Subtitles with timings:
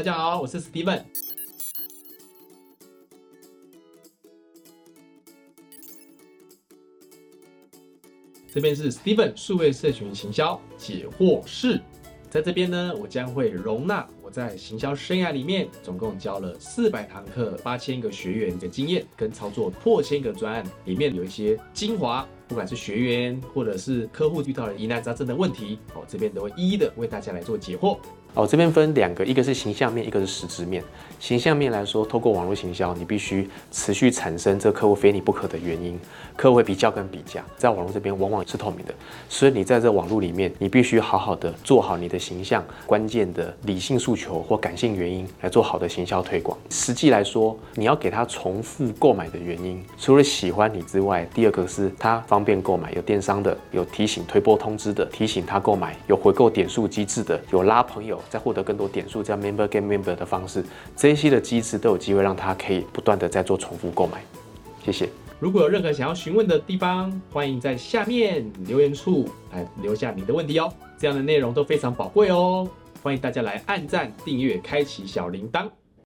[0.00, 1.02] 大家好，我是 Steven。
[8.50, 11.78] 这边是 Steven 数位社群行销解惑室，
[12.30, 27.98] 在这边呢，我将会容纳我在行销生涯里面总共教了四百堂课、八千个学员的经验跟操作破千个专案，里面有一些精华，不管是学员或者是客户遇到了疑难杂症的问题，我，这边都会一一的为大家来做解惑。
[28.34, 30.82] 哦，这边分两个，一个是形象面，一个是实质面。
[31.18, 35.98] 形象面来说，透过网络行销，你必须持续产生这客户非你不可的原因。
[36.36, 38.94] 客户会比较跟比价，在网络这边往往是透明的，
[39.28, 46.56] 所以你在这网络里面，你必须好好的做好你的形象，关键的理性诉求或感性原因来做好的行销推广。
[46.70, 58.19] 实际来说，你要给他重复购买的原因，除了喜欢你之外，第二个是他方便购买，有电商的，有提醒推播通知的，提醒他购买，有回购点数机制的，有拉朋友。
[58.28, 60.64] 再获得更多点数，这样 member get member 的方式，
[60.96, 64.22] 这些的机制都有机会让他可以不断的在做重复购买。
[64.84, 65.08] 谢谢。
[65.38, 70.70] 如果有任何想要询问的地方，欢迎在下面留言处来留下你的问题哦。
[70.98, 72.68] 这样的内容都非常宝贵哦，
[73.02, 75.66] 欢迎大家来按赞、订阅、开启小铃铛。